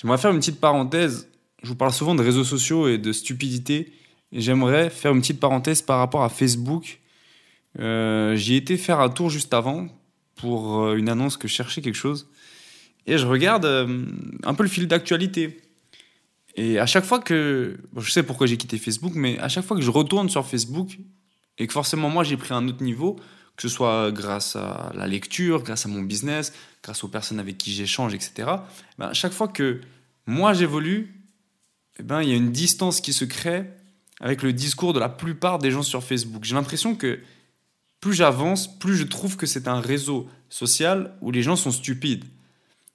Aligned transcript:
J'aimerais 0.00 0.18
faire 0.18 0.30
une 0.30 0.38
petite 0.38 0.60
parenthèse. 0.60 1.28
Je 1.60 1.68
vous 1.68 1.74
parle 1.74 1.92
souvent 1.92 2.14
de 2.14 2.22
réseaux 2.22 2.44
sociaux 2.44 2.86
et 2.86 2.98
de 2.98 3.12
stupidité. 3.12 3.92
J'aimerais 4.30 4.90
faire 4.90 5.12
une 5.12 5.20
petite 5.20 5.40
parenthèse 5.40 5.82
par 5.82 5.98
rapport 5.98 6.22
à 6.22 6.28
Facebook. 6.28 7.00
Euh, 7.80 8.36
J'y 8.36 8.54
ai 8.54 8.56
été 8.58 8.76
faire 8.76 9.00
un 9.00 9.08
tour 9.08 9.28
juste 9.28 9.52
avant 9.52 9.88
pour 10.36 10.82
euh, 10.82 10.94
une 10.94 11.08
annonce 11.08 11.36
que 11.36 11.48
je 11.48 11.52
cherchais 11.54 11.82
quelque 11.82 11.96
chose. 11.96 12.30
Et 13.06 13.18
je 13.18 13.26
regarde 13.26 13.64
euh, 13.64 14.04
un 14.44 14.54
peu 14.54 14.62
le 14.62 14.68
fil 14.68 14.86
d'actualité. 14.86 15.60
Et 16.54 16.78
à 16.78 16.86
chaque 16.86 17.04
fois 17.04 17.18
que. 17.18 17.76
Je 17.96 18.10
sais 18.12 18.22
pourquoi 18.22 18.46
j'ai 18.46 18.56
quitté 18.56 18.78
Facebook, 18.78 19.14
mais 19.16 19.36
à 19.40 19.48
chaque 19.48 19.64
fois 19.64 19.76
que 19.76 19.82
je 19.82 19.90
retourne 19.90 20.28
sur 20.28 20.46
Facebook 20.46 20.96
et 21.58 21.66
que 21.66 21.72
forcément 21.72 22.08
moi 22.08 22.22
j'ai 22.22 22.36
pris 22.36 22.54
un 22.54 22.68
autre 22.68 22.84
niveau, 22.84 23.16
que 23.56 23.62
ce 23.62 23.68
soit 23.68 24.12
grâce 24.12 24.54
à 24.54 24.92
la 24.94 25.08
lecture, 25.08 25.64
grâce 25.64 25.86
à 25.86 25.88
mon 25.88 26.02
business, 26.02 26.52
grâce 26.88 27.04
aux 27.04 27.08
personnes 27.08 27.38
avec 27.38 27.58
qui 27.58 27.70
j'échange, 27.70 28.14
etc. 28.14 28.50
Ben, 28.96 29.12
chaque 29.12 29.34
fois 29.34 29.46
que 29.46 29.82
moi 30.26 30.54
j'évolue, 30.54 31.14
eh 31.98 32.02
ben, 32.02 32.22
il 32.22 32.30
y 32.30 32.32
a 32.32 32.36
une 32.36 32.50
distance 32.50 33.02
qui 33.02 33.12
se 33.12 33.26
crée 33.26 33.70
avec 34.20 34.42
le 34.42 34.54
discours 34.54 34.94
de 34.94 34.98
la 34.98 35.10
plupart 35.10 35.58
des 35.58 35.70
gens 35.70 35.82
sur 35.82 36.02
Facebook. 36.02 36.44
J'ai 36.44 36.54
l'impression 36.54 36.96
que 36.96 37.20
plus 38.00 38.14
j'avance, 38.14 38.78
plus 38.78 38.96
je 38.96 39.04
trouve 39.04 39.36
que 39.36 39.44
c'est 39.44 39.68
un 39.68 39.80
réseau 39.80 40.28
social 40.48 41.14
où 41.20 41.30
les 41.30 41.42
gens 41.42 41.56
sont 41.56 41.70
stupides. 41.70 42.24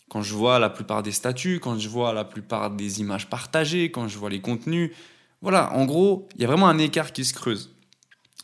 Quand 0.10 0.24
je 0.24 0.34
vois 0.34 0.58
la 0.58 0.72
plupart 0.72 1.04
des 1.04 1.12
statuts, 1.12 1.60
quand 1.60 1.78
je 1.78 1.88
vois 1.88 2.14
la 2.14 2.26
plupart 2.26 2.72
des 2.72 3.00
images 3.00 3.30
partagées, 3.30 3.92
quand 3.92 4.08
je 4.08 4.18
vois 4.18 4.32
les 4.32 4.42
contenus, 4.42 4.90
voilà, 5.42 5.72
en 5.74 5.86
gros, 5.86 6.28
il 6.36 6.42
y 6.42 6.46
a 6.46 6.48
vraiment 6.48 6.68
un 6.68 6.80
écart 6.80 7.14
qui 7.14 7.26
se 7.26 7.34
creuse. 7.34 7.76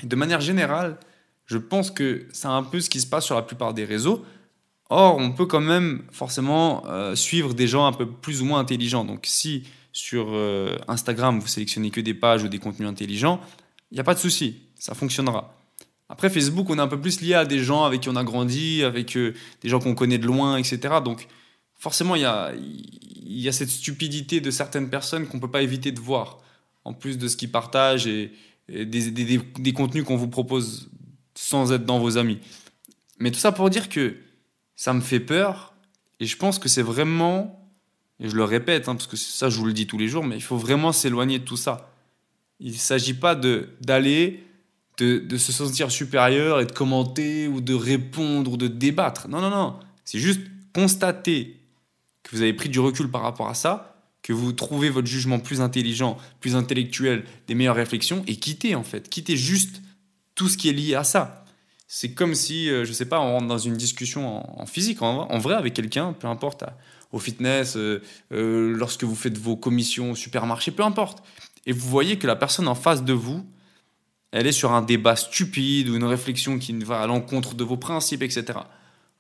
de 0.04 0.16
manière 0.16 0.42
générale, 0.42 1.00
je 1.48 1.58
pense 1.58 1.90
que 1.90 2.28
c'est 2.32 2.48
un 2.48 2.62
peu 2.62 2.80
ce 2.80 2.90
qui 2.90 3.02
se 3.02 3.08
passe 3.08 3.26
sur 3.26 3.36
la 3.36 3.42
plupart 3.42 3.74
des 3.74 3.86
réseaux. 3.86 4.24
Or, 4.90 5.18
on 5.18 5.32
peut 5.32 5.46
quand 5.46 5.62
même 5.62 6.04
forcément 6.12 6.84
euh, 6.88 7.16
suivre 7.16 7.54
des 7.54 7.68
gens 7.68 7.86
un 7.86 7.94
peu 7.94 8.08
plus 8.08 8.42
ou 8.42 8.46
moins 8.46 8.60
intelligents. 8.60 9.06
Donc, 9.06 9.26
si 9.26 9.64
sur 9.92 10.28
euh, 10.30 10.78
Instagram 10.88 11.40
vous 11.40 11.48
sélectionnez 11.48 11.92
que 11.92 12.02
des 12.02 12.14
pages 12.14 12.44
ou 12.44 12.48
des 12.48 12.60
contenus 12.60 12.90
intelligents, 12.90 13.40
il 13.92 13.96
n'y 13.96 14.00
a 14.00 14.04
pas 14.04 14.16
de 14.16 14.20
souci, 14.20 14.58
ça 14.78 14.96
fonctionnera. 14.96 15.56
Après, 16.10 16.30
Facebook, 16.32 16.68
on 16.70 16.78
est 16.80 16.82
un 16.82 16.88
peu 16.88 17.00
plus 17.00 17.22
lié 17.22 17.36
à 17.36 17.46
des 17.46 17.60
gens 17.60 17.86
avec 17.86 18.02
qui 18.02 18.10
on 18.10 18.16
a 18.16 18.24
grandi, 18.24 18.84
avec 18.84 19.16
euh, 19.16 19.34
des 19.62 19.70
gens 19.70 19.80
qu'on 19.80 19.94
connaît 19.94 20.18
de 20.18 20.26
loin, 20.26 20.58
etc. 20.58 20.96
Donc, 21.06 21.28
forcément, 21.76 22.16
il 22.16 22.22
y 22.22 23.48
a, 23.48 23.52
cette 23.52 23.70
stupidité 23.70 24.42
de 24.42 24.50
certaines 24.50 24.90
personnes 24.90 25.28
qu'on 25.28 25.38
ne 25.38 25.42
peut 25.42 25.52
pas 25.52 25.62
éviter 25.62 25.92
de 25.92 26.00
voir, 26.00 26.40
en 26.84 26.94
plus 26.94 27.20
de 27.20 27.28
ce 27.28 27.38
qu'ils 27.38 27.52
partagent 27.52 28.08
et, 28.08 28.32
des, 28.68 29.74
contenus 29.74 30.04
qu'on 30.04 30.18
vous 30.18 30.28
propose 30.28 30.90
sans 31.36 31.72
être 31.72 31.86
dans 31.86 32.00
vos 32.00 32.18
amis. 32.18 32.40
Mais 33.20 33.32
tout 33.32 33.40
ça 33.40 33.52
pour 33.52 33.70
dire 33.70 33.90
que 33.90 34.16
ça 34.80 34.94
me 34.94 35.02
fait 35.02 35.20
peur 35.20 35.74
et 36.22 36.26
je 36.26 36.38
pense 36.38 36.58
que 36.58 36.70
c'est 36.70 36.82
vraiment, 36.82 37.70
et 38.22 38.30
je 38.30 38.36
le 38.38 38.46
répète, 38.46 38.88
hein, 38.88 38.96
parce 38.96 39.08
que 39.08 39.18
ça 39.18 39.50
je 39.50 39.58
vous 39.58 39.66
le 39.66 39.74
dis 39.74 39.88
tous 39.88 39.98
les 39.98 40.08
jours, 40.08 40.24
mais 40.24 40.38
il 40.38 40.42
faut 40.42 40.56
vraiment 40.56 40.94
s'éloigner 40.94 41.38
de 41.38 41.44
tout 41.44 41.58
ça. 41.58 41.92
Il 42.62 42.72
ne 42.72 42.78
s'agit 42.78 43.14
pas 43.14 43.36
d'aller, 43.36 44.42
de, 44.98 45.18
de, 45.18 45.38
se 45.38 45.52
sentir 45.52 45.92
supérieur 45.92 46.62
et 46.62 46.66
de 46.66 46.72
commenter 46.72 47.50
ou 47.50 47.60
de 47.60 47.74
répondre 47.74 48.54
ou 48.54 48.58
de 48.58 48.70
débattre. 48.70 49.28
Non, 49.28 49.42
non, 49.42 49.50
non. 49.50 49.80
C'est 50.06 50.20
juste 50.20 50.42
constater 50.74 51.58
que 52.24 52.38
vous 52.38 52.42
avez 52.42 52.54
pris 52.54 52.70
du 52.70 52.80
recul 52.80 53.12
par 53.12 53.22
rapport 53.22 53.50
à 53.50 53.56
ça, 53.56 54.02
que 54.22 54.32
vous 54.32 54.54
trouvez 54.54 54.90
votre 54.90 55.08
jugement 55.08 55.40
plus 55.40 55.60
intelligent, 55.60 56.18
plus 56.40 56.56
intellectuel, 56.56 57.26
des 57.48 57.56
meilleures 57.56 57.76
réflexions 57.76 58.24
et 58.28 58.38
quitter 58.38 58.76
en 58.76 58.84
fait. 58.84 59.10
Quitter 59.10 59.36
juste 59.36 59.82
tout 60.36 60.48
ce 60.48 60.56
qui 60.56 60.70
est 60.70 60.74
lié 60.74 60.96
à 60.96 61.04
ça. 61.04 61.39
C'est 61.92 62.14
comme 62.14 62.36
si, 62.36 62.70
euh, 62.70 62.86
je 62.86 62.94
sais 62.94 63.06
pas, 63.06 63.20
on 63.20 63.32
rentre 63.32 63.48
dans 63.48 63.58
une 63.58 63.74
discussion 63.74 64.62
en, 64.62 64.66
physique, 64.68 65.02
en, 65.02 65.40
vrai, 65.40 65.56
avec 65.56 65.74
quelqu'un, 65.74 66.14
peu 66.14 66.28
importe, 66.28 66.64
au 67.12 67.18
fitness, 67.18 67.78
euh, 67.78 68.04
euh, 68.32 68.76
lorsque 68.78 69.06
vous 69.06 69.16
faites 69.16 69.40
vos 69.40 69.56
commissions 69.56 70.12
au 70.12 70.16
supermarché, 70.16 70.70
peu 70.70 70.84
importe. 70.84 71.24
Et 71.66 71.72
vous 71.72 71.90
voyez 71.90 72.20
que 72.20 72.28
la 72.28 72.36
personne 72.36 72.68
en 72.68 72.76
face 72.76 73.04
de 73.04 73.14
vous, 73.14 73.44
elle 74.30 74.46
est 74.46 74.52
sur 74.52 74.72
un 74.72 74.84
débat 74.84 75.16
stupide 75.16 75.90
ou 75.90 75.96
une 75.96 76.04
réflexion 76.04 76.60
qui 76.60 76.78
va 76.78 77.02
à 77.02 77.08
l'encontre 77.08 77.56
de 77.56 77.64
vos 77.64 77.78
principes, 77.78 78.22
etc. 78.22 78.60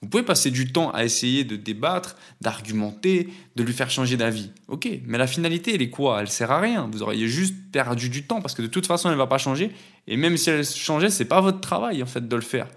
Vous 0.02 0.08
pouvez 0.08 0.24
passer 0.24 0.50
du 0.50 0.72
temps 0.72 0.92
à 0.92 1.04
essayer 1.04 1.44
de 1.44 1.58
débattre, 1.58 2.16
d'argumenter, 2.40 3.30
de 3.58 3.64
lui 3.64 3.74
faire 3.74 3.90
changer 3.90 4.16
d'avis. 4.16 4.52
Ok, 4.70 4.88
mais 5.06 5.18
la 5.18 5.28
finalité, 5.28 5.76
elle 5.76 5.82
est 5.82 5.90
quoi? 5.90 6.22
Elle 6.22 6.30
sert 6.30 6.52
à 6.52 6.62
rien. 6.62 6.90
Vous 6.92 7.04
auriez 7.04 7.28
juste 7.28 7.54
perdu 7.74 8.10
du 8.10 8.24
temps 8.24 8.42
parce 8.42 8.54
que 8.54 8.62
de 8.62 8.68
toute 8.68 8.88
façon, 8.88 9.10
elle 9.10 9.16
ne 9.16 9.20
va 9.20 9.28
pas 9.28 9.38
changer. 9.38 9.72
Et 10.08 10.16
même 10.16 10.38
si 10.38 10.50
elle 10.50 10.66
changeait, 10.66 11.10
c'est 11.10 11.26
pas 11.26 11.42
votre 11.42 11.60
travail 11.60 12.02
en 12.02 12.06
fait 12.06 12.26
de 12.26 12.36
le 12.36 12.42
faire. 12.42 12.68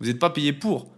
Vous 0.00 0.06
n'êtes 0.06 0.18
pas 0.18 0.30
payé 0.30 0.52
pour. 0.52 0.92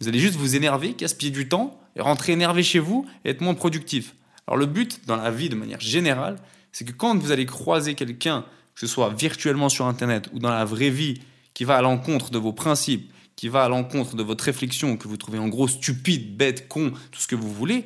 Vous 0.00 0.06
allez 0.06 0.20
juste 0.20 0.36
vous 0.36 0.54
énerver, 0.54 0.94
gaspiller 0.96 1.32
du 1.32 1.48
temps 1.48 1.80
et 1.96 2.00
rentrer 2.00 2.32
énervé 2.32 2.62
chez 2.62 2.78
vous 2.78 3.06
et 3.24 3.30
être 3.30 3.40
moins 3.40 3.54
productif. 3.54 4.14
Alors 4.46 4.58
le 4.58 4.66
but 4.66 5.00
dans 5.06 5.16
la 5.16 5.30
vie 5.30 5.48
de 5.48 5.56
manière 5.56 5.80
générale, 5.80 6.36
c'est 6.70 6.84
que 6.84 6.92
quand 6.92 7.16
vous 7.18 7.32
allez 7.32 7.46
croiser 7.46 7.94
quelqu'un, 7.94 8.44
que 8.74 8.80
ce 8.80 8.86
soit 8.86 9.10
virtuellement 9.10 9.68
sur 9.68 9.86
Internet 9.86 10.28
ou 10.32 10.38
dans 10.38 10.50
la 10.50 10.64
vraie 10.64 10.90
vie, 10.90 11.20
qui 11.54 11.64
va 11.64 11.76
à 11.76 11.82
l'encontre 11.82 12.30
de 12.30 12.38
vos 12.38 12.52
principes, 12.52 13.12
qui 13.36 13.48
va 13.48 13.64
à 13.64 13.68
l'encontre 13.68 14.16
de 14.16 14.22
votre 14.22 14.44
réflexion, 14.44 14.96
que 14.96 15.08
vous 15.08 15.16
trouvez 15.16 15.38
en 15.38 15.48
gros 15.48 15.68
stupide, 15.68 16.36
bête, 16.36 16.68
con, 16.68 16.92
tout 17.10 17.20
ce 17.20 17.26
que 17.26 17.34
vous 17.34 17.52
voulez, 17.52 17.84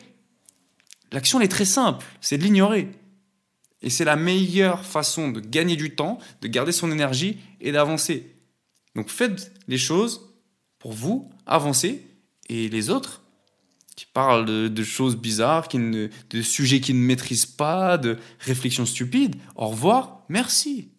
l'action 1.12 1.40
est 1.40 1.48
très 1.48 1.64
simple, 1.64 2.04
c'est 2.20 2.38
de 2.38 2.44
l'ignorer. 2.44 2.88
Et 3.80 3.90
c'est 3.90 4.04
la 4.04 4.16
meilleure 4.16 4.84
façon 4.84 5.30
de 5.30 5.40
gagner 5.40 5.76
du 5.76 5.94
temps, 5.94 6.18
de 6.42 6.48
garder 6.48 6.72
son 6.72 6.90
énergie 6.90 7.38
et 7.60 7.72
d'avancer. 7.72 8.34
Donc 8.94 9.08
faites 9.08 9.52
les 9.68 9.78
choses 9.78 10.34
pour 10.78 10.92
vous, 10.92 11.30
avancez, 11.46 12.04
et 12.48 12.68
les 12.68 12.90
autres 12.90 13.22
qui 13.96 14.06
parlent 14.06 14.46
de, 14.46 14.84
choses 14.84 15.16
bizarres, 15.16 15.66
qui 15.66 15.78
de 15.78 16.42
sujets 16.42 16.80
qu'ils 16.80 17.00
ne 17.00 17.04
maîtrisent 17.04 17.46
pas, 17.46 17.98
de 17.98 18.16
réflexions 18.38 18.86
stupides, 18.86 19.34
au 19.56 19.68
revoir, 19.68 20.24
merci. 20.28 20.92